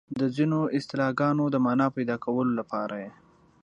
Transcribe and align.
د 0.19 0.21
ځینو 0.35 0.59
اصطلاحګانو 0.77 1.43
د 1.49 1.55
مانا 1.65 1.87
پيدا 1.95 2.15
کولو 2.25 2.51
لپاره 2.59 2.95
یې 3.03 3.11